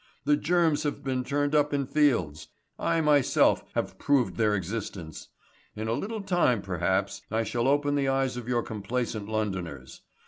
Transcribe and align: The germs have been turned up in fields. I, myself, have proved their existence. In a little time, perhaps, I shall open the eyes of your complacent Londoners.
The 0.25 0.35
germs 0.35 0.81
have 0.81 1.03
been 1.03 1.23
turned 1.23 1.53
up 1.53 1.75
in 1.75 1.85
fields. 1.85 2.47
I, 2.79 3.01
myself, 3.01 3.63
have 3.75 3.99
proved 3.99 4.35
their 4.35 4.55
existence. 4.55 5.27
In 5.75 5.87
a 5.87 5.93
little 5.93 6.21
time, 6.23 6.63
perhaps, 6.63 7.21
I 7.29 7.43
shall 7.43 7.67
open 7.67 7.93
the 7.93 8.07
eyes 8.09 8.35
of 8.35 8.47
your 8.47 8.63
complacent 8.63 9.29
Londoners. 9.29 10.01